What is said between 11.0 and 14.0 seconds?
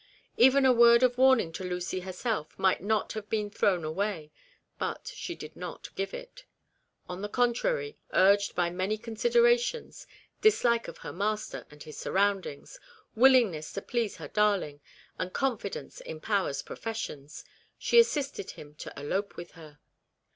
master and his surroundings, willingness to